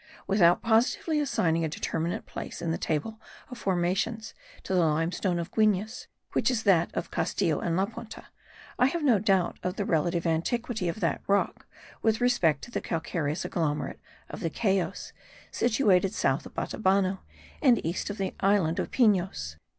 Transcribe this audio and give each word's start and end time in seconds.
Without 0.25 0.63
positively 0.63 1.19
assigning 1.19 1.63
a 1.63 1.69
determinate 1.69 2.25
place 2.25 2.59
in 2.59 2.71
the 2.71 2.77
table 2.79 3.21
of 3.51 3.57
formations 3.59 4.33
to 4.63 4.73
the 4.73 4.79
limestone 4.79 5.37
of 5.37 5.51
Guines, 5.51 6.07
which 6.31 6.49
is 6.49 6.63
that 6.63 6.89
of 6.95 7.03
the 7.03 7.15
Castillo 7.15 7.59
and 7.59 7.77
La 7.77 7.85
Punta, 7.85 8.25
I 8.79 8.87
have 8.87 9.03
no 9.03 9.19
doubt 9.19 9.59
of 9.61 9.75
the 9.75 9.85
relative 9.85 10.25
antiquity 10.25 10.89
of 10.89 11.01
that 11.01 11.21
rock 11.27 11.67
with 12.01 12.19
respect 12.19 12.63
to 12.63 12.71
the 12.71 12.81
calcareous 12.81 13.45
agglomerate 13.45 13.99
of 14.27 14.39
the 14.39 14.49
Cayos, 14.49 15.13
situated 15.51 16.15
south 16.15 16.47
of 16.47 16.55
Batabano, 16.55 17.19
and 17.61 17.79
east 17.85 18.09
of 18.09 18.17
the 18.17 18.33
island 18.39 18.79
of 18.79 18.89
Pinos. 18.89 19.57